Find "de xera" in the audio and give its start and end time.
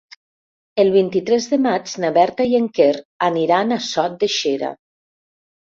4.25-4.73